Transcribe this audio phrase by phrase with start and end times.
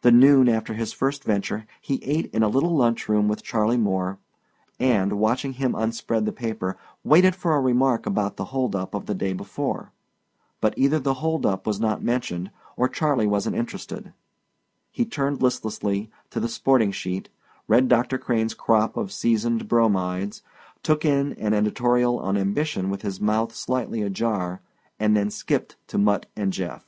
[0.00, 3.76] The noon after his first venture he ate in a little lunch room with Charley
[3.76, 4.18] Moore
[4.80, 9.06] and, watching him unspread the paper, waited for a remark about the hold up of
[9.06, 9.92] the day before.
[10.60, 14.12] But either the hold up was not mentioned or Charley wasn't interested.
[14.90, 17.28] He turned listlessly to the sporting sheet,
[17.68, 20.42] read Doctor Crane's crop of seasoned bromides,
[20.82, 24.60] took in an editorial on ambition with his mouth slightly ajar,
[24.98, 26.84] and then skipped to Mutt and Jeff.